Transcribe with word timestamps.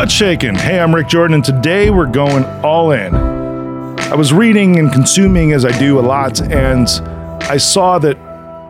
What's 0.00 0.14
shaking? 0.14 0.54
Hey, 0.54 0.80
I'm 0.80 0.94
Rick 0.94 1.08
Jordan, 1.08 1.34
and 1.34 1.44
today 1.44 1.90
we're 1.90 2.06
going 2.06 2.42
all 2.64 2.90
in. 2.92 3.14
I 3.14 4.14
was 4.14 4.32
reading 4.32 4.78
and 4.78 4.90
consuming 4.90 5.52
as 5.52 5.66
I 5.66 5.78
do 5.78 5.98
a 5.98 6.00
lot, 6.00 6.40
and 6.40 6.88
I 7.42 7.58
saw 7.58 7.98
that 7.98 8.16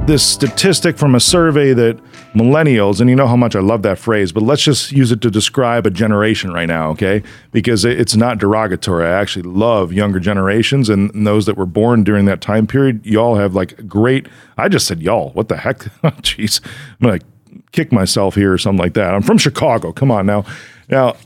this 0.09 0.27
statistic 0.27 0.99
from 0.99 1.15
a 1.15 1.21
survey 1.21 1.73
that 1.73 2.01
millennials, 2.35 3.01
and 3.01 3.09
you 3.09 3.15
know 3.15 3.29
how 3.29 3.37
much 3.37 3.55
I 3.55 3.61
love 3.61 3.83
that 3.83 3.97
phrase, 3.97 4.33
but 4.33 4.43
let's 4.43 4.63
just 4.63 4.91
use 4.91 5.13
it 5.13 5.21
to 5.21 5.31
describe 5.31 5.87
a 5.87 5.91
generation 5.91 6.53
right 6.53 6.67
now, 6.67 6.91
okay? 6.91 7.23
Because 7.53 7.85
it's 7.85 8.17
not 8.17 8.39
derogatory. 8.39 9.07
I 9.07 9.13
actually 9.13 9.43
love 9.43 9.93
younger 9.93 10.19
generations 10.19 10.89
and 10.89 11.25
those 11.25 11.47
that 11.47 11.57
were 11.57 11.65
born 11.65 12.03
during 12.03 12.25
that 12.25 12.41
time 12.41 12.67
period. 12.67 13.07
Y'all 13.07 13.37
have 13.37 13.55
like 13.55 13.87
great, 13.87 14.27
I 14.59 14.69
just 14.69 14.89
said 14.89 15.01
y'all. 15.01 15.31
What 15.31 15.49
the 15.49 15.59
heck? 15.59 15.79
Jeez. 16.03 16.61
I'm 17.01 17.21
to 17.21 17.25
kick 17.71 17.93
myself 17.93 18.35
here 18.35 18.53
or 18.53 18.59
something 18.59 18.83
like 18.83 18.95
that. 18.95 19.15
I'm 19.15 19.23
from 19.23 19.39
Chicago. 19.39 19.93
Come 19.93 20.11
on 20.11 20.27
now. 20.27 20.45
Now, 20.91 21.17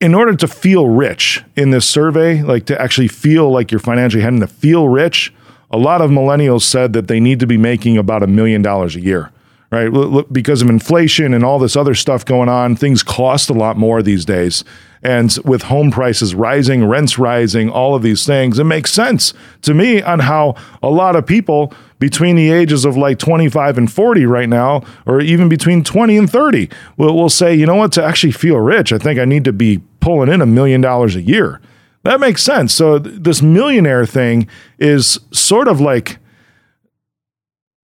in 0.00 0.14
order 0.14 0.34
to 0.36 0.48
feel 0.48 0.86
rich 0.86 1.42
in 1.56 1.70
this 1.70 1.86
survey, 1.86 2.42
like 2.42 2.66
to 2.66 2.80
actually 2.80 3.08
feel 3.08 3.50
like 3.50 3.70
you're 3.70 3.80
financially 3.80 4.22
heading 4.22 4.40
to 4.40 4.46
feel 4.46 4.88
rich, 4.88 5.32
a 5.70 5.78
lot 5.78 6.00
of 6.00 6.10
millennials 6.10 6.62
said 6.62 6.92
that 6.92 7.08
they 7.08 7.20
need 7.20 7.40
to 7.40 7.46
be 7.46 7.56
making 7.56 7.98
about 7.98 8.22
a 8.22 8.26
million 8.26 8.62
dollars 8.62 8.96
a 8.96 9.00
year, 9.00 9.30
right? 9.70 10.24
Because 10.32 10.62
of 10.62 10.70
inflation 10.70 11.34
and 11.34 11.44
all 11.44 11.58
this 11.58 11.76
other 11.76 11.94
stuff 11.94 12.24
going 12.24 12.48
on, 12.48 12.74
things 12.74 13.02
cost 13.02 13.50
a 13.50 13.54
lot 13.54 13.76
more 13.76 14.02
these 14.02 14.24
days. 14.24 14.64
And 15.02 15.36
with 15.44 15.62
home 15.64 15.90
prices 15.90 16.34
rising, 16.34 16.84
rents 16.84 17.18
rising, 17.18 17.70
all 17.70 17.94
of 17.94 18.02
these 18.02 18.26
things, 18.26 18.58
it 18.58 18.64
makes 18.64 18.90
sense 18.92 19.34
to 19.62 19.74
me 19.74 20.02
on 20.02 20.20
how 20.20 20.56
a 20.82 20.88
lot 20.88 21.16
of 21.16 21.26
people 21.26 21.72
between 21.98 22.36
the 22.36 22.50
ages 22.50 22.84
of 22.84 22.96
like 22.96 23.18
25 23.18 23.78
and 23.78 23.92
40 23.92 24.26
right 24.26 24.48
now, 24.48 24.82
or 25.06 25.20
even 25.20 25.48
between 25.48 25.84
20 25.84 26.16
and 26.16 26.30
30, 26.30 26.68
will, 26.96 27.14
will 27.14 27.28
say, 27.28 27.54
you 27.54 27.66
know 27.66 27.74
what, 27.74 27.92
to 27.92 28.04
actually 28.04 28.32
feel 28.32 28.58
rich, 28.58 28.92
I 28.92 28.98
think 28.98 29.20
I 29.20 29.24
need 29.24 29.44
to 29.44 29.52
be 29.52 29.82
pulling 30.00 30.32
in 30.32 30.40
a 30.40 30.46
million 30.46 30.80
dollars 30.80 31.14
a 31.14 31.22
year. 31.22 31.60
That 32.04 32.20
makes 32.20 32.42
sense. 32.42 32.72
So 32.72 32.98
th- 32.98 33.16
this 33.20 33.42
millionaire 33.42 34.06
thing 34.06 34.48
is 34.78 35.18
sort 35.32 35.68
of 35.68 35.80
like 35.80 36.18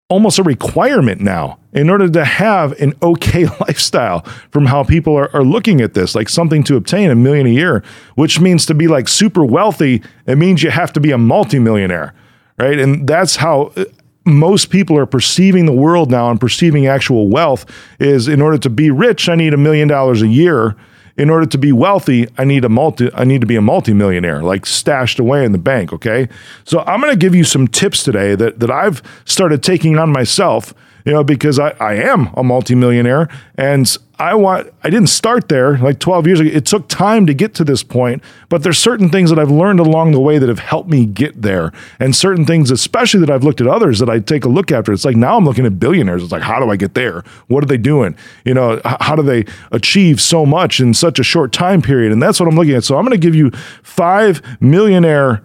almost 0.08 0.38
a 0.38 0.42
requirement 0.42 1.20
now 1.20 1.58
in 1.72 1.88
order 1.88 2.08
to 2.08 2.24
have 2.24 2.72
an 2.80 2.92
okay 3.02 3.47
lifestyle 3.60 4.20
from 4.50 4.66
how 4.66 4.84
people 4.84 5.16
are, 5.16 5.34
are 5.34 5.44
looking 5.44 5.80
at 5.80 5.94
this, 5.94 6.14
like 6.14 6.28
something 6.28 6.62
to 6.64 6.77
obtain 6.77 7.11
a 7.11 7.14
million 7.14 7.46
a 7.46 7.50
year, 7.50 7.83
which 8.14 8.41
means 8.41 8.66
to 8.66 8.74
be 8.74 8.86
like 8.86 9.08
super 9.08 9.44
wealthy, 9.44 10.02
it 10.27 10.36
means 10.36 10.62
you 10.62 10.70
have 10.70 10.92
to 10.92 11.00
be 11.00 11.11
a 11.11 11.19
multimillionaire, 11.19 12.14
right? 12.58 12.78
And 12.78 13.06
that's 13.06 13.36
how 13.36 13.72
uh, 13.77 13.84
most 14.27 14.70
people 14.70 14.96
are 14.96 15.06
perceiving 15.06 15.66
the 15.66 15.72
world 15.72 16.11
now 16.11 16.30
and 16.30 16.41
perceiving 16.41 16.86
actual 16.86 17.28
wealth 17.28 17.66
is 17.98 18.28
in 18.28 18.41
order 18.41 18.58
to 18.58 18.70
be 18.70 18.91
rich, 18.91 19.28
I 19.28 19.34
need 19.34 19.52
a 19.55 19.58
million 19.58 19.89
dollars 19.89 20.22
a 20.22 20.28
year 20.28 20.77
in 21.17 21.31
order 21.31 21.47
to 21.47 21.59
be 21.59 21.73
wealthy, 21.73 22.27
I 22.39 22.45
need 22.45 22.65
a 22.65 22.69
multi 22.69 23.11
I 23.15 23.25
need 23.25 23.41
to 23.41 23.47
be 23.47 23.57
a 23.57 23.62
multimillionaire, 23.62 24.43
like 24.43 24.67
stashed 24.67 25.19
away 25.19 25.45
in 25.45 25.53
the 25.53 25.59
bank, 25.59 25.93
okay? 25.93 26.29
So 26.65 26.81
I'm 26.81 27.01
to 27.03 27.17
give 27.17 27.34
you 27.34 27.45
some 27.45 27.69
tips 27.69 28.03
today 28.03 28.34
that 28.34 28.61
that 28.61 28.70
I've 28.70 29.03
started 29.25 29.62
taking 29.62 29.98
on 29.98 30.11
myself 30.11 30.75
you 31.05 31.12
know, 31.12 31.23
because 31.23 31.59
I, 31.59 31.70
I 31.81 31.95
am 31.95 32.31
a 32.35 32.42
multimillionaire 32.42 33.29
and 33.57 33.97
I 34.17 34.34
want, 34.34 34.73
I 34.84 34.91
didn't 34.91 35.09
start 35.09 35.48
there 35.48 35.77
like 35.79 35.98
12 35.98 36.27
years 36.27 36.41
ago. 36.41 36.51
It 36.53 36.67
took 36.67 36.89
time 36.89 37.27
to 37.27 37.34
get 37.34 37.53
to 37.55 37.65
this 37.65 37.83
point, 37.83 38.23
but 38.48 38.62
there's 38.62 38.79
certain 38.79 39.09
things 39.09 39.29
that 39.31 39.41
I've 39.41 39.51
learned 39.51 39.81
along 39.81 40.12
the 40.12 40.20
way 40.20 40.39
that 40.39 40.48
have 40.48 40.61
helped 40.61 40.89
me 40.89 41.05
get 41.05 41.43
there. 41.43 41.73
And 41.98 42.15
certain 42.15 42.47
things, 42.47 42.70
especially 42.70 43.20
that 43.20 43.31
I've 43.31 43.42
looked 43.42 43.61
at 43.61 43.67
others 43.67 43.98
that 43.98 44.09
I 44.09 44.20
take 44.20 44.45
a 44.45 44.48
look 44.48 44.70
after. 44.70 44.92
It's 44.92 45.05
like 45.05 45.17
now 45.17 45.37
I'm 45.37 45.45
looking 45.45 45.67
at 45.67 45.81
billionaires. 45.81 46.23
It's 46.23 46.31
like, 46.31 46.42
how 46.42 46.61
do 46.61 46.70
I 46.70 46.77
get 46.77 46.95
there? 46.95 47.25
What 47.48 47.65
are 47.65 47.67
they 47.67 47.77
doing? 47.77 48.17
You 48.45 48.55
know, 48.55 48.81
how 48.85 49.17
do 49.17 49.23
they 49.23 49.47
achieve 49.73 50.20
so 50.20 50.47
much 50.47 50.79
in 50.79 50.95
such 50.95 51.19
a 51.19 51.24
short 51.24 51.53
time 51.53 51.83
period? 51.83 52.13
And 52.13 52.23
that's 52.23 52.39
what 52.39 52.48
I'm 52.48 52.55
looking 52.55 52.74
at. 52.74 52.85
So 52.85 52.97
I'm 52.97 53.05
going 53.05 53.19
to 53.19 53.27
give 53.27 53.35
you 53.35 53.51
five 53.83 54.41
millionaire 54.61 55.42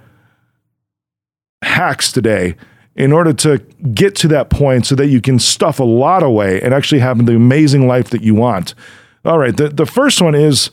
hacks 1.64 2.12
today 2.12 2.56
in 3.00 3.14
order 3.14 3.32
to 3.32 3.58
get 3.94 4.14
to 4.14 4.28
that 4.28 4.50
point 4.50 4.86
so 4.86 4.94
that 4.94 5.08
you 5.08 5.22
can 5.22 5.40
stuff 5.40 5.80
a 5.80 5.84
lot 5.84 6.22
away 6.22 6.62
and 6.62 6.74
actually 6.74 7.00
have 7.00 7.26
the 7.26 7.34
amazing 7.34 7.88
life 7.88 8.10
that 8.10 8.22
you 8.22 8.36
want. 8.36 8.76
All 9.24 9.40
right, 9.40 9.56
the, 9.56 9.70
the 9.70 9.86
first 9.86 10.22
one 10.22 10.36
is 10.36 10.70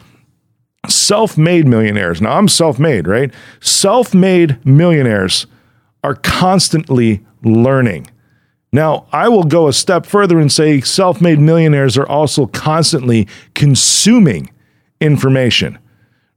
self 0.89 1.39
made 1.39 1.69
millionaires. 1.69 2.21
Now, 2.21 2.37
I'm 2.37 2.49
self 2.49 2.81
made, 2.81 3.07
right? 3.07 3.33
Self 3.61 4.13
made 4.13 4.65
millionaires 4.67 5.47
are 6.03 6.17
constantly 6.17 7.25
learning. 7.45 8.11
Now, 8.73 9.07
I 9.13 9.29
will 9.29 9.45
go 9.45 9.69
a 9.69 9.73
step 9.73 10.05
further 10.05 10.41
and 10.41 10.51
say 10.51 10.81
self 10.81 11.21
made 11.21 11.39
millionaires 11.39 11.97
are 11.97 12.09
also 12.09 12.47
constantly 12.47 13.29
consuming 13.55 14.51
information 15.01 15.79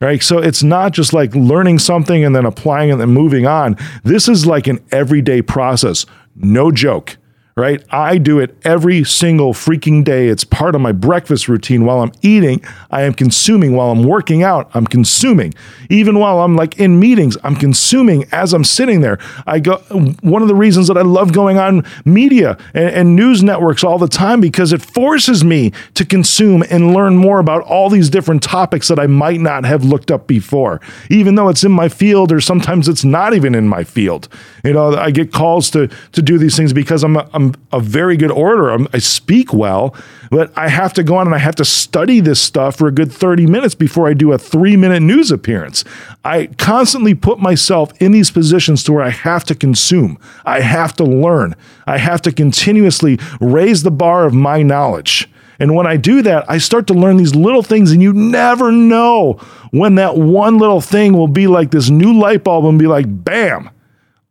right? 0.01 0.21
So 0.23 0.39
it's 0.39 0.63
not 0.63 0.93
just 0.93 1.13
like 1.13 1.35
learning 1.35 1.79
something 1.79 2.23
and 2.23 2.35
then 2.35 2.45
applying 2.45 2.89
it 2.89 2.99
and 2.99 3.13
moving 3.13 3.45
on. 3.45 3.75
This 4.03 4.27
is 4.27 4.45
like 4.45 4.67
an 4.67 4.79
everyday 4.91 5.41
process. 5.41 6.05
No 6.35 6.71
joke 6.71 7.17
right? 7.55 7.83
I 7.91 8.17
do 8.17 8.39
it 8.39 8.55
every 8.63 9.03
single 9.03 9.53
freaking 9.53 10.03
day. 10.03 10.27
It's 10.27 10.43
part 10.43 10.75
of 10.75 10.81
my 10.81 10.91
breakfast 10.91 11.47
routine. 11.47 11.85
While 11.85 11.99
I'm 12.01 12.11
eating, 12.21 12.63
I 12.89 13.01
am 13.01 13.13
consuming. 13.13 13.75
While 13.75 13.91
I'm 13.91 14.03
working 14.03 14.43
out, 14.43 14.71
I'm 14.73 14.87
consuming. 14.87 15.53
Even 15.89 16.19
while 16.19 16.39
I'm 16.39 16.55
like 16.55 16.79
in 16.79 16.99
meetings, 16.99 17.37
I'm 17.43 17.55
consuming 17.55 18.25
as 18.31 18.53
I'm 18.53 18.63
sitting 18.63 19.01
there. 19.01 19.19
I 19.45 19.59
go, 19.59 19.77
one 20.21 20.41
of 20.41 20.47
the 20.47 20.55
reasons 20.55 20.87
that 20.87 20.97
I 20.97 21.01
love 21.01 21.33
going 21.33 21.57
on 21.57 21.83
media 22.05 22.57
and, 22.73 22.89
and 22.89 23.15
news 23.15 23.43
networks 23.43 23.83
all 23.83 23.97
the 23.97 24.07
time 24.07 24.39
because 24.39 24.71
it 24.71 24.81
forces 24.81 25.43
me 25.43 25.71
to 25.95 26.05
consume 26.05 26.63
and 26.69 26.93
learn 26.93 27.17
more 27.17 27.39
about 27.39 27.63
all 27.63 27.89
these 27.89 28.09
different 28.09 28.41
topics 28.41 28.87
that 28.87 28.99
I 28.99 29.07
might 29.07 29.41
not 29.41 29.65
have 29.65 29.83
looked 29.83 30.11
up 30.11 30.27
before, 30.27 30.79
even 31.09 31.35
though 31.35 31.49
it's 31.49 31.63
in 31.63 31.71
my 31.71 31.89
field 31.89 32.31
or 32.31 32.39
sometimes 32.39 32.87
it's 32.87 33.03
not 33.03 33.33
even 33.33 33.53
in 33.53 33.67
my 33.67 33.83
field. 33.83 34.29
You 34.63 34.73
know, 34.73 34.95
I 34.95 35.11
get 35.11 35.33
calls 35.33 35.69
to, 35.71 35.87
to 36.13 36.21
do 36.21 36.37
these 36.37 36.55
things 36.55 36.71
because 36.71 37.03
I'm, 37.03 37.17
I'm 37.17 37.48
a 37.71 37.79
very 37.79 38.17
good 38.17 38.31
orator. 38.31 38.69
I'm, 38.69 38.87
I 38.93 38.99
speak 38.99 39.53
well, 39.53 39.95
but 40.29 40.51
I 40.57 40.69
have 40.69 40.93
to 40.93 41.03
go 41.03 41.17
on 41.17 41.27
and 41.27 41.35
I 41.35 41.39
have 41.39 41.55
to 41.55 41.65
study 41.65 42.19
this 42.19 42.39
stuff 42.41 42.77
for 42.77 42.87
a 42.87 42.91
good 42.91 43.11
30 43.11 43.45
minutes 43.47 43.75
before 43.75 44.07
I 44.07 44.13
do 44.13 44.31
a 44.31 44.37
three 44.37 44.75
minute 44.75 45.01
news 45.01 45.31
appearance. 45.31 45.83
I 46.23 46.47
constantly 46.57 47.15
put 47.15 47.39
myself 47.39 47.91
in 48.01 48.11
these 48.11 48.31
positions 48.31 48.83
to 48.83 48.93
where 48.93 49.03
I 49.03 49.09
have 49.09 49.43
to 49.45 49.55
consume, 49.55 50.17
I 50.45 50.61
have 50.61 50.93
to 50.97 51.03
learn, 51.03 51.55
I 51.87 51.97
have 51.97 52.21
to 52.23 52.31
continuously 52.31 53.19
raise 53.39 53.83
the 53.83 53.91
bar 53.91 54.25
of 54.25 54.33
my 54.33 54.61
knowledge. 54.63 55.29
And 55.59 55.75
when 55.75 55.85
I 55.85 55.97
do 55.97 56.21
that, 56.21 56.49
I 56.49 56.57
start 56.57 56.87
to 56.87 56.93
learn 56.93 57.17
these 57.17 57.35
little 57.35 57.63
things, 57.63 57.91
and 57.91 58.01
you 58.01 58.13
never 58.13 58.71
know 58.71 59.33
when 59.71 59.95
that 59.95 60.15
one 60.15 60.57
little 60.57 60.79
thing 60.79 61.13
will 61.13 61.27
be 61.27 61.47
like 61.47 61.71
this 61.71 61.89
new 61.89 62.17
light 62.17 62.45
bulb 62.45 62.65
and 62.65 62.79
be 62.79 62.87
like, 62.87 63.05
bam, 63.07 63.69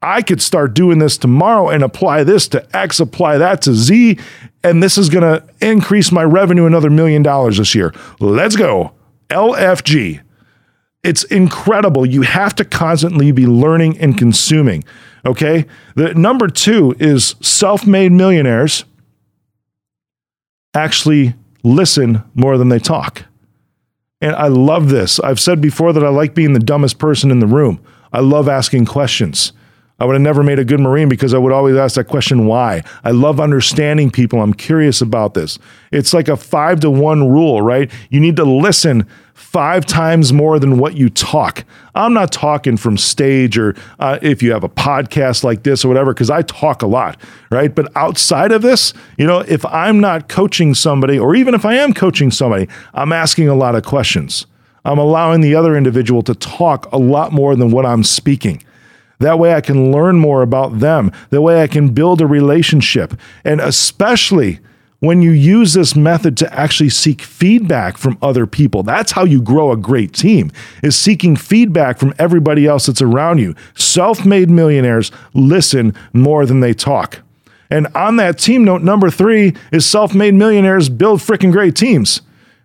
I 0.01 0.23
could 0.23 0.41
start 0.41 0.75
doing 0.75 0.99
this 0.99 1.19
tomorrow 1.19 1.69
and 1.69 1.83
apply 1.83 2.25
this 2.25 2.47
to 2.49 2.77
X, 2.77 3.01
apply 3.01 3.39
that 3.39 3.63
to 3.63 3.75
Z, 3.75 4.19
and 4.63 4.83
this 4.83 4.97
is 4.97 5.09
going 5.09 5.23
to 5.23 5.45
increase 5.61 6.13
my 6.13 6.23
revenue 6.23 6.67
another 6.67 6.91
million 6.91 7.23
dollars 7.23 7.59
this 7.59 7.75
year. 7.75 7.93
Let's 8.21 8.57
go. 8.57 8.93
LFG. 9.29 10.21
It's 11.03 11.25
incredible. 11.25 12.07
You 12.07 12.23
have 12.23 12.55
to 12.57 12.65
constantly 12.65 13.33
be 13.33 13.47
learning 13.47 13.99
and 13.99 14.17
consuming. 14.17 14.85
Okay. 15.25 15.67
The 15.95 16.15
number 16.15 16.49
two 16.49 16.95
is 16.99 17.35
self 17.41 17.87
made 17.87 18.13
millionaires 18.13 18.85
actually 20.75 21.35
listen 21.65 22.23
more 22.35 22.57
than 22.57 22.69
they 22.69 22.79
talk. 22.79 23.25
And 24.21 24.35
I 24.35 24.49
love 24.49 24.89
this. 24.89 25.21
I've 25.21 25.41
said 25.41 25.61
before 25.61 25.93
that 25.93 26.05
I 26.05 26.09
like 26.09 26.35
being 26.35 26.53
the 26.53 26.61
dumbest 26.61 26.99
person 26.99 27.31
in 27.31 27.41
the 27.41 27.47
room. 27.47 27.81
I 28.13 28.21
love 28.21 28.49
asking 28.49 28.87
questions. 28.87 29.53
I 30.01 30.05
would 30.05 30.13
have 30.13 30.23
never 30.23 30.45
made 30.45 30.61
a 30.61 30.65
good 30.65 30.79
Marine 30.79 31.09
because 31.09 31.35
I 31.35 31.39
would 31.39 31.51
always 31.51 31.77
ask 31.77 31.97
that 31.97 32.05
question, 32.05 32.47
why? 32.47 32.85
I 33.03 33.11
love 33.11 33.41
understanding 33.41 34.11
people. 34.13 34.41
I'm 34.41 34.55
curious 34.55 35.01
about 35.01 35.35
this. 35.35 35.59
It's 35.91 36.15
like 36.15 36.29
a 36.29 36.37
five 36.37 36.79
to 36.81 36.91
one 36.91 37.29
rule, 37.29 37.63
right? 37.63 37.91
You 38.09 38.21
need 38.21 38.37
to 38.37 38.45
listen 38.45 39.09
five 39.35 39.85
times 39.87 40.33
more 40.33 40.61
than 40.61 40.79
what 40.79 40.97
you 40.97 41.09
talk. 41.09 41.65
I'm 41.97 42.15
not 42.15 42.31
talking 42.31 42.77
from 42.77 42.97
stage 42.97 43.59
or 43.59 43.75
uh, 43.99 44.21
if 44.23 44.41
you 44.41 44.53
have 44.53 44.63
a 44.63 44.69
podcast 44.69 45.43
like 45.43 45.65
this 45.65 45.85
or 45.85 45.89
whatever, 45.89 46.15
because 46.15 46.31
I 46.31 46.43
talk 46.43 46.83
a 46.83 46.87
lot, 46.87 47.21
right? 47.51 47.75
But 47.75 47.91
outside 47.97 48.53
of 48.53 48.63
this, 48.63 48.95
you 49.17 49.27
know, 49.27 49.41
if 49.41 49.67
I'm 49.67 49.99
not 49.99 50.29
coaching 50.29 50.75
somebody, 50.75 51.19
or 51.19 51.35
even 51.35 51.55
if 51.55 51.65
I 51.65 51.75
am 51.75 51.93
coaching 51.93 52.31
somebody, 52.31 52.69
I'm 52.95 53.13
asking 53.13 53.49
a 53.49 53.55
lot 53.55 53.75
of 53.75 53.85
questions. 53.85 54.47
I'm 54.85 54.99
allowing 54.99 55.41
the 55.41 55.57
other 55.57 55.77
individual 55.77 56.23
to 56.23 56.35
talk 56.35 56.91
a 56.93 56.99
lot 56.99 57.33
more 57.33 57.57
than 57.57 57.73
what 57.73 57.85
I'm 57.85 58.05
speaking. 58.05 58.63
That 59.19 59.39
way 59.39 59.55
I 59.55 59.61
can 59.61 59.93
learn 59.93 60.17
more 60.17 60.43
about 60.43 60.81
them. 60.81 61.13
That 61.31 61.43
way 61.43 61.63
I 61.63 61.67
can 61.67 61.89
build 61.91 62.21
a 62.21 62.27
relationship. 62.27 63.15
And 63.45 63.61
especially 63.61 64.61
when 65.01 65.23
you 65.23 65.31
use 65.31 65.75
this 65.75 65.95
method 65.95 66.37
to 66.37 66.53
actually 66.53 66.91
seek 66.91 67.23
feedback 67.23 67.97
from 67.97 68.19
other 68.21 68.47
people. 68.47 68.83
That's 68.83 69.13
how 69.13 69.25
you 69.25 69.41
grow 69.41 69.71
a 69.71 69.77
great 69.77 70.13
team 70.13 70.51
is 70.83 70.97
seeking 70.97 71.37
feedback 71.37 71.99
from 71.99 72.15
everybody 72.19 72.67
else 72.67 72.87
that's 72.87 73.03
around 73.03 73.39
you. 73.39 73.55
Self-made 73.77 74.51
millionaires 74.51 75.13
listen 75.35 75.95
more 76.13 76.47
than 76.47 76.61
they 76.61 76.75
talk. 76.75 77.21
And 77.71 77.87
on 77.95 78.17
that 78.17 78.39
team 78.39 78.65
note 78.65 78.83
number 78.83 79.11
3 79.11 79.55
is 79.71 79.87
self-made 79.87 80.35
millionaires 80.35 80.89
build 80.89 81.21
freaking 81.21 81.53
great 81.53 81.77
teams. 81.77 82.23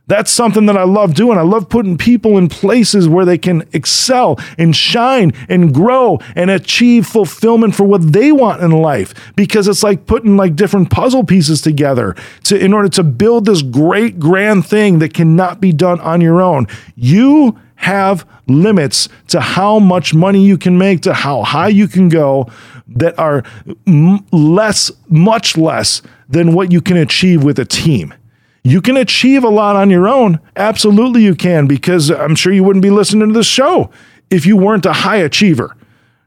That's 0.08 0.32
something 0.32 0.66
that 0.66 0.76
I 0.76 0.84
love 0.84 1.14
doing. 1.14 1.38
I 1.38 1.44
love 1.44 1.70
putting 1.70 1.98
people 1.98 2.38
in 2.38 2.50
places 2.50 3.08
where 3.08 3.24
they 3.24 3.38
can 3.38 3.68
excel 3.72 4.38
and 4.58 4.76
shine 4.76 5.32
and 5.48 5.74
grow 5.74 6.20
and 6.36 6.50
achieve 6.50 7.08
fulfillment 7.08 7.74
for 7.74 7.86
what 7.86 8.12
they 8.12 8.34
want 8.34 8.62
in 8.62 8.72
life 8.72 9.14
because 9.38 9.68
it's 9.70 9.82
like 9.82 10.06
putting 10.06 10.36
like 10.36 10.58
different 10.58 10.90
puzzle 10.90 11.24
pieces 11.24 11.62
together 11.62 12.16
to 12.44 12.60
in 12.60 12.74
order 12.74 12.90
to 12.90 13.04
build 13.04 13.46
this 13.46 13.62
great 13.62 14.20
grand 14.20 14.66
thing 14.66 15.00
that 15.00 15.14
cannot 15.14 15.62
be 15.62 15.72
done 15.72 16.02
on 16.02 16.20
your 16.20 16.42
own. 16.42 16.68
You 16.96 17.58
have 17.76 18.28
limits 18.48 19.08
to 19.30 19.40
how 19.40 19.80
much 19.80 20.14
money 20.14 20.46
you 20.46 20.58
can 20.58 20.78
make, 20.78 21.02
to 21.02 21.14
how 21.14 21.44
high 21.44 21.70
you 21.70 21.88
can 21.88 22.10
go 22.10 22.48
that 22.88 23.18
are 23.18 23.44
m- 23.88 24.26
less 24.32 24.92
much 25.08 25.58
less 25.58 26.02
than 26.28 26.54
what 26.54 26.72
you 26.74 26.82
can 26.82 26.98
achieve 26.98 27.44
with 27.44 27.58
a 27.58 27.66
team. 27.66 28.14
You 28.64 28.82
can 28.82 28.96
achieve 28.96 29.44
a 29.44 29.50
lot 29.50 29.76
on 29.76 29.90
your 29.90 30.08
own. 30.08 30.40
Absolutely, 30.56 31.24
you 31.24 31.36
can, 31.36 31.68
because 31.68 32.10
I'm 32.10 32.36
sure 32.36 32.54
you 32.54 32.64
wouldn't 32.64 32.84
be 32.84 32.90
listening 32.90 33.28
to 33.28 33.34
this 33.34 33.48
show 33.48 33.92
if 34.30 34.46
you 34.46 34.56
weren't 34.56 34.86
a 34.86 34.94
high 34.94 35.18
achiever, 35.18 35.76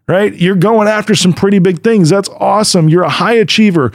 right? 0.06 0.34
You're 0.34 0.54
going 0.54 0.86
after 0.86 1.14
some 1.14 1.32
pretty 1.32 1.58
big 1.58 1.82
things. 1.82 2.10
That's 2.10 2.28
awesome. 2.28 2.90
You're 2.90 3.04
a 3.04 3.10
high 3.10 3.34
achiever. 3.34 3.90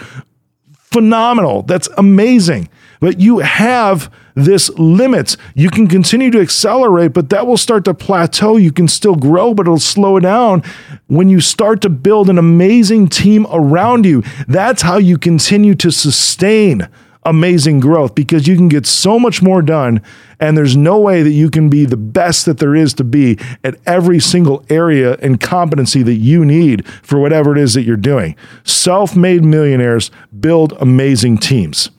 Phenomenal. 0.74 1.62
That's 1.62 1.88
amazing. 1.98 2.68
But 3.00 3.20
you 3.20 3.40
have 3.40 4.12
this 4.36 4.70
limits. 4.72 5.38
You 5.54 5.70
can 5.70 5.88
continue 5.88 6.32
to 6.32 6.40
accelerate, 6.40 7.14
but 7.14 7.30
that 7.30 7.46
will 7.46 7.58
start 7.58 7.86
to 7.86 7.94
plateau. 7.94 8.58
You 8.58 8.72
can 8.72 8.88
still 8.88 9.16
grow, 9.16 9.54
but 9.54 9.68
it'll 9.68 9.80
slow 9.80 10.20
down 10.20 10.64
when 11.08 11.30
you 11.30 11.42
start 11.42 11.82
to 11.82 11.90
build 11.90 12.30
an 12.30 12.38
amazing 12.38 13.08
team 13.08 13.46
around 13.52 14.06
you. 14.06 14.24
That's 14.48 14.82
how 14.82 14.98
you 14.98 15.18
continue 15.18 15.76
to 15.76 15.92
sustain 15.92 16.88
amazing 17.24 17.80
growth 17.80 18.16
because 18.16 18.48
you 18.48 18.56
can 18.56 18.68
get 18.68 18.86
so 18.86 19.20
much 19.20 19.42
more 19.42 19.62
done 19.62 20.02
and 20.40 20.58
there's 20.58 20.76
no 20.76 21.00
way 21.00 21.22
that 21.22 21.32
you 21.32 21.50
can 21.50 21.70
be 21.70 21.86
the 21.86 21.98
best 21.98 22.46
that 22.46 22.58
there 22.58 22.76
is 22.76 22.94
to 22.96 23.04
be 23.04 23.38
at 23.64 23.76
every 23.86 24.20
single 24.20 24.66
area 24.70 25.16
and 25.22 25.40
competency 25.40 26.02
that 26.02 26.16
you 26.16 26.44
need 26.44 26.86
for 26.88 27.20
whatever 27.20 27.52
it 27.52 27.60
is 27.60 27.76
that 27.76 27.84
you're 27.84 27.96
doing. 27.96 28.36
Self-made 28.64 29.44
millionaires 29.44 30.10
build 30.40 30.74
amazing 30.80 31.38
teams. 31.38 31.92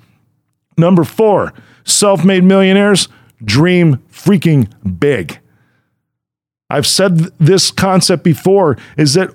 Number 0.76 1.04
4, 1.04 1.52
self-made 1.84 2.42
millionaires 2.42 3.08
dream 3.44 3.98
freaking 4.10 4.68
big. 4.98 5.38
I've 6.68 6.86
said 6.86 7.18
this 7.38 7.70
concept 7.70 8.24
before 8.24 8.76
is 8.96 9.14
that 9.14 9.34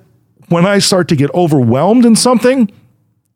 when 0.50 0.66
I 0.66 0.80
start 0.80 1.08
to 1.10 1.16
get 1.16 1.34
overwhelmed 1.34 2.06
in 2.06 2.16
something, 2.16 2.72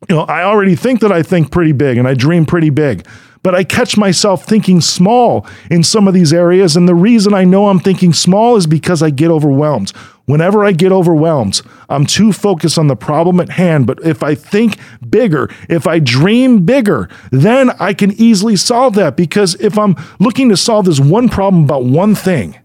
you 0.10 0.16
know, 0.16 0.24
I 0.24 0.44
already 0.44 0.76
think 0.76 1.02
that 1.02 1.12
I 1.12 1.24
think 1.24 1.52
pretty 1.52 1.72
big 1.74 1.98
and 1.98 2.08
I 2.08 2.14
dream 2.14 2.46
pretty 2.46 2.70
big, 2.70 3.06
but 3.44 3.56
I 3.56 3.64
catch 3.64 3.98
myself 3.98 4.46
thinking 4.46 4.82
small 4.82 5.46
in 5.70 5.84
some 5.84 6.08
of 6.08 6.14
these 6.14 6.34
areas. 6.34 6.76
And 6.76 6.88
the 6.88 6.96
reason 6.96 7.34
I 7.34 7.44
know 7.44 7.68
I'm 7.68 7.80
thinking 7.80 8.14
small 8.14 8.56
is 8.56 8.68
because 8.68 9.02
I 9.02 9.10
get 9.10 9.30
overwhelmed. 9.30 9.92
Whenever 10.26 10.64
I 10.64 10.72
get 10.72 10.92
overwhelmed, 10.92 11.62
I'm 11.90 12.06
too 12.06 12.32
focused 12.32 12.78
on 12.78 12.88
the 12.88 12.96
problem 12.96 13.40
at 13.40 13.50
hand. 13.50 13.86
But 13.88 14.04
if 14.06 14.24
I 14.24 14.36
think 14.36 14.78
bigger, 15.10 15.50
if 15.68 15.88
I 15.88 16.00
dream 16.00 16.66
bigger, 16.66 17.10
then 17.32 17.72
I 17.80 17.94
can 17.94 18.12
easily 18.14 18.56
solve 18.56 18.96
that. 18.96 19.18
Because 19.18 19.56
if 19.56 19.78
I'm 19.78 19.96
looking 20.20 20.50
to 20.50 20.58
solve 20.58 20.86
this 20.86 21.00
one 21.00 21.28
problem 21.28 21.64
about 21.64 21.84
one 21.84 22.16
thing, 22.16 22.58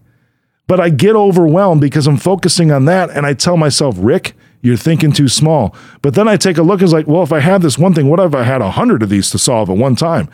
but 0.67 0.79
I 0.79 0.89
get 0.89 1.15
overwhelmed 1.15 1.81
because 1.81 2.07
I'm 2.07 2.17
focusing 2.17 2.71
on 2.71 2.85
that, 2.85 3.09
and 3.09 3.25
I 3.25 3.33
tell 3.33 3.57
myself, 3.57 3.95
Rick, 3.97 4.33
you're 4.61 4.77
thinking 4.77 5.11
too 5.11 5.27
small. 5.27 5.75
But 6.01 6.15
then 6.15 6.27
I 6.27 6.37
take 6.37 6.57
a 6.57 6.63
look, 6.63 6.81
it's 6.81 6.93
like, 6.93 7.07
well, 7.07 7.23
if 7.23 7.31
I 7.31 7.39
have 7.39 7.61
this 7.61 7.77
one 7.77 7.93
thing, 7.93 8.09
what 8.09 8.19
if 8.19 8.35
I 8.35 8.43
had 8.43 8.61
a 8.61 8.71
hundred 8.71 9.03
of 9.03 9.09
these 9.09 9.29
to 9.31 9.37
solve 9.37 9.69
at 9.69 9.77
one 9.77 9.95
time? 9.95 10.29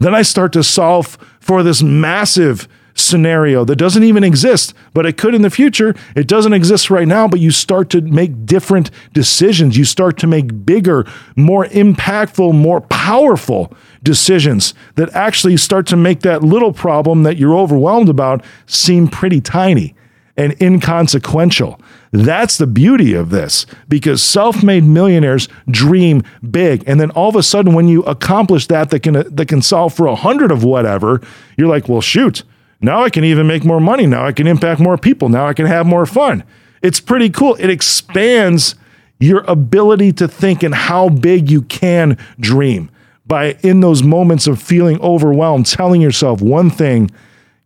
Then 0.00 0.14
I 0.14 0.22
start 0.22 0.52
to 0.52 0.62
solve 0.62 1.18
for 1.40 1.62
this 1.62 1.82
massive 1.82 2.68
scenario 2.94 3.64
that 3.64 3.76
doesn't 3.76 4.02
even 4.02 4.24
exist, 4.24 4.74
but 4.92 5.06
it 5.06 5.16
could 5.16 5.34
in 5.34 5.42
the 5.42 5.50
future. 5.50 5.94
It 6.16 6.26
doesn't 6.26 6.52
exist 6.52 6.90
right 6.90 7.06
now, 7.06 7.28
but 7.28 7.40
you 7.40 7.50
start 7.50 7.90
to 7.90 8.00
make 8.00 8.44
different 8.44 8.90
decisions. 9.12 9.76
You 9.76 9.84
start 9.84 10.18
to 10.18 10.26
make 10.26 10.66
bigger, 10.66 11.06
more 11.36 11.66
impactful, 11.66 12.54
more 12.54 12.80
powerful 12.80 13.72
decisions 14.02 14.74
that 14.96 15.14
actually 15.14 15.56
start 15.56 15.86
to 15.88 15.96
make 15.96 16.20
that 16.20 16.42
little 16.42 16.72
problem 16.72 17.22
that 17.22 17.36
you're 17.36 17.56
overwhelmed 17.56 18.08
about 18.08 18.44
seem 18.66 19.08
pretty 19.08 19.40
tiny 19.40 19.94
and 20.38 20.56
inconsequential. 20.62 21.78
That's 22.12 22.56
the 22.56 22.66
beauty 22.66 23.12
of 23.12 23.28
this 23.28 23.66
because 23.88 24.22
self-made 24.22 24.84
millionaires 24.84 25.48
dream 25.68 26.22
big 26.50 26.84
and 26.86 26.98
then 26.98 27.10
all 27.10 27.28
of 27.28 27.36
a 27.36 27.42
sudden 27.42 27.74
when 27.74 27.88
you 27.88 28.02
accomplish 28.04 28.66
that 28.68 28.88
that 28.90 29.00
can 29.00 29.14
that 29.14 29.48
can 29.48 29.60
solve 29.60 29.92
for 29.92 30.06
a 30.06 30.14
hundred 30.14 30.50
of 30.50 30.64
whatever, 30.64 31.20
you're 31.58 31.68
like, 31.68 31.88
"Well, 31.88 32.00
shoot. 32.00 32.44
Now 32.80 33.02
I 33.02 33.10
can 33.10 33.24
even 33.24 33.46
make 33.46 33.64
more 33.64 33.80
money. 33.80 34.06
Now 34.06 34.24
I 34.24 34.32
can 34.32 34.46
impact 34.46 34.80
more 34.80 34.96
people. 34.96 35.28
Now 35.28 35.46
I 35.46 35.52
can 35.52 35.66
have 35.66 35.84
more 35.84 36.06
fun." 36.06 36.44
It's 36.80 37.00
pretty 37.00 37.28
cool. 37.28 37.56
It 37.58 37.68
expands 37.68 38.76
your 39.18 39.40
ability 39.48 40.12
to 40.12 40.28
think 40.28 40.62
and 40.62 40.74
how 40.74 41.08
big 41.08 41.50
you 41.50 41.62
can 41.62 42.16
dream 42.38 42.88
by 43.26 43.56
in 43.62 43.80
those 43.80 44.02
moments 44.02 44.46
of 44.46 44.62
feeling 44.62 45.00
overwhelmed 45.00 45.66
telling 45.66 46.00
yourself 46.00 46.40
one 46.40 46.70
thing, 46.70 47.10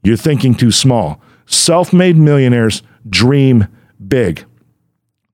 you're 0.02 0.16
thinking 0.16 0.54
too 0.54 0.72
small. 0.72 1.20
Self-made 1.52 2.16
millionaires 2.16 2.82
dream 3.08 3.68
big. 4.08 4.44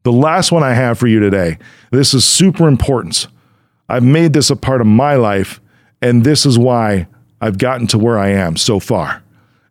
The 0.03 0.13
last 0.13 0.53
one 0.53 0.63
I 0.63 0.75
have 0.75 0.99
for 0.99 1.07
you 1.07 1.21
today, 1.21 1.59
this 1.91 2.13
is 2.13 2.25
super 2.25 2.67
important. 2.67 3.29
I've 3.89 4.03
made 4.03 4.33
this 4.33 4.51
a 4.51 4.57
part 4.57 4.81
of 4.81 4.87
my 4.87 5.15
life, 5.15 5.61
and 6.03 6.25
this 6.25 6.45
is 6.45 6.59
why 6.59 7.09
I've 7.41 7.59
gotten 7.59 7.87
to 7.89 7.99
where 7.99 8.19
I 8.19 8.29
am 8.29 8.57
so 8.57 8.81
far. 8.81 9.23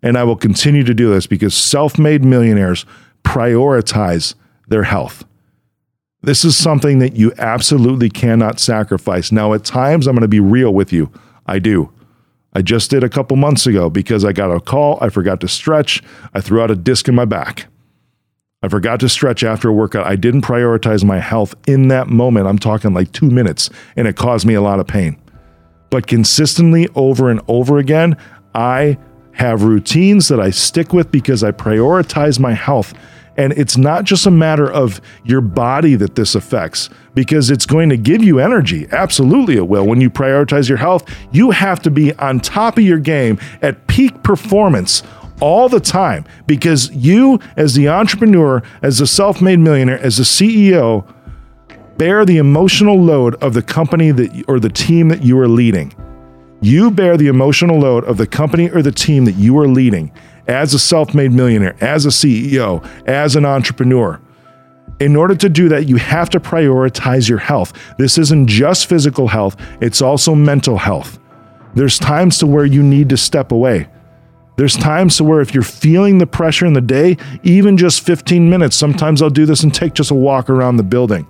And 0.01 0.17
I 0.17 0.23
will 0.23 0.35
continue 0.35 0.83
to 0.83 0.93
do 0.93 1.09
this 1.09 1.27
because 1.27 1.55
self 1.55 1.97
made 1.97 2.23
millionaires 2.23 2.85
prioritize 3.23 4.35
their 4.67 4.83
health. 4.83 5.25
This 6.21 6.45
is 6.45 6.55
something 6.55 6.99
that 6.99 7.15
you 7.15 7.33
absolutely 7.37 8.09
cannot 8.09 8.59
sacrifice. 8.59 9.31
Now, 9.31 9.53
at 9.53 9.63
times, 9.63 10.07
I'm 10.07 10.15
going 10.15 10.21
to 10.21 10.27
be 10.27 10.39
real 10.39 10.73
with 10.73 10.93
you. 10.93 11.11
I 11.45 11.59
do. 11.59 11.91
I 12.53 12.61
just 12.61 12.89
did 12.89 13.03
a 13.03 13.09
couple 13.09 13.37
months 13.37 13.67
ago 13.67 13.89
because 13.89 14.25
I 14.25 14.33
got 14.33 14.51
a 14.51 14.59
call. 14.59 14.97
I 15.01 15.09
forgot 15.09 15.41
to 15.41 15.47
stretch. 15.47 16.01
I 16.33 16.41
threw 16.41 16.61
out 16.61 16.71
a 16.71 16.75
disc 16.75 17.07
in 17.07 17.15
my 17.15 17.25
back. 17.25 17.67
I 18.63 18.69
forgot 18.69 18.99
to 19.01 19.09
stretch 19.09 19.43
after 19.43 19.69
a 19.69 19.73
workout. 19.73 20.07
I 20.07 20.15
didn't 20.15 20.41
prioritize 20.41 21.03
my 21.03 21.19
health 21.19 21.53
in 21.67 21.89
that 21.89 22.07
moment. 22.07 22.47
I'm 22.47 22.57
talking 22.57 22.93
like 22.93 23.11
two 23.11 23.29
minutes, 23.29 23.69
and 23.95 24.07
it 24.07 24.15
caused 24.15 24.47
me 24.47 24.55
a 24.55 24.61
lot 24.61 24.79
of 24.79 24.87
pain. 24.87 25.21
But 25.89 26.07
consistently 26.07 26.87
over 26.95 27.29
and 27.29 27.41
over 27.47 27.77
again, 27.77 28.17
I 28.55 28.97
have 29.33 29.63
routines 29.63 30.27
that 30.29 30.39
I 30.39 30.49
stick 30.49 30.91
with 30.91 31.11
because 31.11 31.43
I 31.43 31.51
prioritize 31.51 32.39
my 32.39 32.53
health. 32.53 32.95
And 33.37 33.53
it's 33.53 33.77
not 33.77 34.03
just 34.03 34.25
a 34.25 34.31
matter 34.31 34.69
of 34.69 34.99
your 35.23 35.41
body 35.41 35.95
that 35.95 36.15
this 36.15 36.33
affects, 36.33 36.89
because 37.13 37.49
it's 37.51 37.65
going 37.65 37.89
to 37.89 37.97
give 37.97 38.23
you 38.23 38.39
energy. 38.39 38.87
Absolutely, 38.91 39.55
it 39.57 39.67
will. 39.67 39.85
When 39.85 40.01
you 40.01 40.09
prioritize 40.09 40.67
your 40.67 40.79
health, 40.79 41.09
you 41.31 41.51
have 41.51 41.81
to 41.83 41.91
be 41.91 42.13
on 42.15 42.39
top 42.39 42.77
of 42.77 42.83
your 42.83 42.99
game 42.99 43.39
at 43.61 43.87
peak 43.87 44.23
performance 44.23 45.03
all 45.39 45.69
the 45.69 45.79
time 45.79 46.25
because 46.47 46.89
you, 46.91 47.39
as 47.55 47.75
the 47.75 47.87
entrepreneur, 47.87 48.63
as 48.81 48.97
the 48.97 49.07
self 49.07 49.41
made 49.41 49.59
millionaire, 49.59 49.99
as 49.99 50.17
the 50.17 50.23
CEO, 50.23 51.05
bear 51.97 52.25
the 52.25 52.37
emotional 52.37 52.99
load 52.99 53.35
of 53.35 53.53
the 53.53 53.61
company 53.61 54.11
that 54.11 54.45
or 54.47 54.59
the 54.59 54.69
team 54.69 55.09
that 55.09 55.23
you 55.23 55.37
are 55.39 55.47
leading. 55.47 55.93
You 56.59 56.89
bear 56.89 57.17
the 57.17 57.27
emotional 57.27 57.79
load 57.79 58.03
of 58.05 58.17
the 58.17 58.25
company 58.25 58.69
or 58.69 58.81
the 58.81 58.91
team 58.91 59.25
that 59.25 59.35
you 59.35 59.57
are 59.59 59.67
leading 59.67 60.11
as 60.47 60.73
a 60.73 60.79
self 60.79 61.13
made 61.13 61.31
millionaire, 61.31 61.75
as 61.81 62.05
a 62.05 62.09
CEO, 62.09 62.85
as 63.07 63.35
an 63.35 63.45
entrepreneur. 63.45 64.19
In 64.99 65.15
order 65.15 65.35
to 65.35 65.49
do 65.49 65.69
that, 65.69 65.87
you 65.87 65.97
have 65.97 66.29
to 66.31 66.39
prioritize 66.39 67.29
your 67.29 67.37
health. 67.37 67.73
This 67.97 68.17
isn't 68.17 68.47
just 68.47 68.87
physical 68.87 69.27
health, 69.27 69.55
it's 69.81 70.01
also 70.01 70.33
mental 70.33 70.77
health. 70.77 71.19
There's 71.75 71.99
times 71.99 72.39
to 72.39 72.47
where 72.47 72.65
you 72.65 72.81
need 72.81 73.09
to 73.09 73.17
step 73.17 73.51
away. 73.51 73.87
There's 74.55 74.75
times 74.75 75.17
to 75.17 75.23
where 75.23 75.39
if 75.39 75.53
you're 75.53 75.61
feeling 75.61 76.17
the 76.17 76.25
pressure 76.25 76.65
in 76.65 76.73
the 76.73 76.81
day, 76.81 77.17
even 77.43 77.77
just 77.77 78.01
15 78.01 78.49
minutes, 78.49 78.75
sometimes 78.75 79.21
I'll 79.21 79.29
do 79.29 79.45
this 79.45 79.61
and 79.61 79.71
take 79.71 79.93
just 79.93 80.09
a 80.09 80.15
walk 80.15 80.49
around 80.49 80.77
the 80.77 80.83
building. 80.83 81.27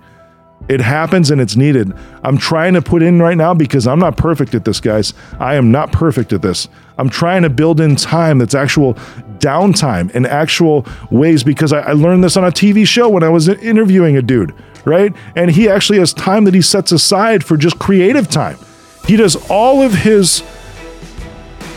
It 0.68 0.80
happens 0.80 1.30
and 1.30 1.40
it's 1.40 1.56
needed. 1.56 1.94
I'm 2.22 2.36
trying 2.36 2.74
to 2.74 2.82
put 2.82 3.02
in 3.02 3.20
right 3.20 3.36
now 3.36 3.54
because 3.54 3.86
I'm 3.86 3.98
not 3.98 4.16
perfect 4.16 4.54
at 4.54 4.64
this, 4.64 4.80
guys. 4.80 5.14
I 5.40 5.54
am 5.54 5.70
not 5.70 5.92
perfect 5.92 6.32
at 6.32 6.42
this. 6.42 6.68
I'm 6.98 7.08
trying 7.08 7.42
to 7.42 7.50
build 7.50 7.80
in 7.80 7.96
time 7.96 8.38
that's 8.38 8.54
actual 8.54 8.94
downtime 9.38 10.10
and 10.14 10.26
actual 10.26 10.84
ways 11.10 11.42
because 11.42 11.72
I, 11.72 11.80
I 11.80 11.92
learned 11.92 12.22
this 12.22 12.36
on 12.36 12.44
a 12.44 12.50
TV 12.50 12.86
show 12.86 13.08
when 13.08 13.22
I 13.22 13.28
was 13.28 13.48
interviewing 13.48 14.16
a 14.16 14.22
dude, 14.22 14.54
right? 14.84 15.14
And 15.36 15.50
he 15.50 15.68
actually 15.68 16.00
has 16.00 16.12
time 16.12 16.44
that 16.44 16.54
he 16.54 16.62
sets 16.62 16.92
aside 16.92 17.44
for 17.44 17.56
just 17.56 17.78
creative 17.78 18.28
time. 18.28 18.58
He 19.06 19.16
does 19.16 19.36
all 19.48 19.82
of 19.82 19.94
his 19.94 20.42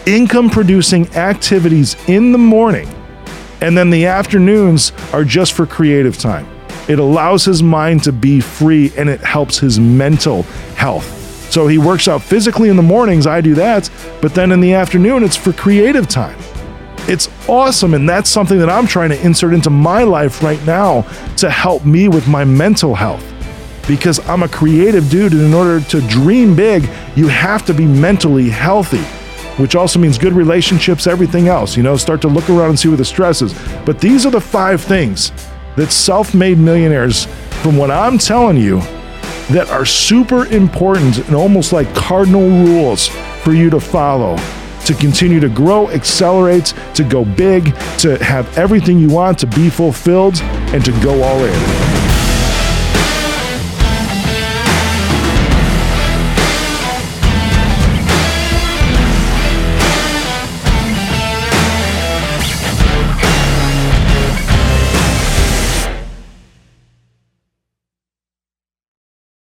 income 0.06 0.50
producing 0.50 1.08
activities 1.16 1.96
in 2.10 2.32
the 2.32 2.38
morning, 2.38 2.90
and 3.62 3.78
then 3.78 3.90
the 3.90 4.08
afternoons 4.08 4.92
are 5.14 5.24
just 5.24 5.54
for 5.54 5.66
creative 5.66 6.18
time. 6.18 6.48
It 6.88 7.00
allows 7.00 7.46
his 7.46 7.62
mind 7.62 8.04
to 8.04 8.12
be 8.12 8.42
free 8.42 8.92
and 8.98 9.10
it 9.10 9.22
helps 9.22 9.60
his 9.60 9.80
mental 9.80 10.44
health. 10.76 11.20
So 11.52 11.68
he 11.68 11.78
works 11.78 12.08
out 12.08 12.22
physically 12.22 12.70
in 12.70 12.78
the 12.78 12.82
mornings, 12.82 13.28
I 13.28 13.42
do 13.42 13.54
that, 13.56 13.90
but 14.22 14.34
then 14.34 14.54
in 14.54 14.62
the 14.62 14.74
afternoon, 14.74 15.24
it's 15.24 15.36
for 15.36 15.52
creative 15.52 16.08
time. 16.08 16.40
It's 17.10 17.28
awesome, 17.50 17.94
and 17.94 18.08
that's 18.08 18.30
something 18.30 18.58
that 18.60 18.70
I'm 18.70 18.88
trying 18.88 19.10
to 19.10 19.22
insert 19.22 19.54
into 19.54 19.70
my 19.70 20.04
life 20.04 20.42
right 20.42 20.64
now 20.66 21.02
to 21.38 21.50
help 21.50 21.84
me 21.84 22.08
with 22.08 22.26
my 22.28 22.46
mental 22.46 22.96
health. 22.96 23.26
Because 23.86 24.20
I'm 24.30 24.44
a 24.44 24.48
creative 24.48 25.10
dude, 25.10 25.34
and 25.34 25.42
in 25.42 25.54
order 25.54 25.82
to 25.82 26.00
dream 26.08 26.56
big, 26.56 26.90
you 27.18 27.28
have 27.28 27.66
to 27.66 27.74
be 27.74 27.86
mentally 27.86 28.50
healthy, 28.50 29.02
which 29.62 29.76
also 29.76 30.00
means 30.00 30.18
good 30.18 30.34
relationships, 30.34 31.06
everything 31.06 31.50
else. 31.50 31.76
You 31.76 31.84
know, 31.84 31.98
start 31.98 32.22
to 32.22 32.30
look 32.30 32.50
around 32.50 32.70
and 32.70 32.80
see 32.80 32.88
where 32.88 32.98
the 32.98 33.04
stress 33.04 33.42
is. 33.42 33.54
But 33.86 34.00
these 34.00 34.26
are 34.26 34.32
the 34.32 34.40
five 34.40 34.80
things 34.80 35.32
that 35.76 35.92
self 35.92 36.34
made 36.34 36.58
millionaires, 36.58 37.26
from 37.62 37.78
what 37.78 37.92
I'm 37.92 38.18
telling 38.18 38.58
you, 38.58 38.80
that 39.52 39.70
are 39.70 39.86
super 39.86 40.46
important 40.48 41.18
and 41.28 41.36
almost 41.36 41.74
like 41.74 41.94
cardinal 41.94 42.48
rules 42.48 43.08
for 43.44 43.54
you 43.54 43.70
to 43.70 43.80
follow 43.80 44.38
to 44.86 44.96
continue 44.96 45.40
to 45.40 45.50
grow, 45.50 45.90
accelerate, 45.92 46.74
to 46.96 47.04
go 47.04 47.24
big, 47.24 47.66
to 48.00 48.18
have 48.24 48.58
everything 48.58 49.00
you 49.00 49.10
want, 49.10 49.38
to 49.40 49.48
be 49.48 49.70
fulfilled, 49.70 50.42
and 50.74 50.84
to 50.84 50.92
go 51.04 51.22
all 51.24 51.44
in. 51.44 52.01